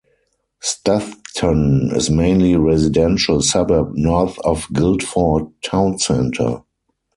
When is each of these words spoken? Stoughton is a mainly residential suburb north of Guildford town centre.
Stoughton 0.61 1.91
is 1.95 2.09
a 2.09 2.13
mainly 2.13 2.55
residential 2.55 3.39
suburb 3.43 3.91
north 3.93 4.39
of 4.39 4.67
Guildford 4.73 5.49
town 5.63 5.99
centre. 5.99 6.63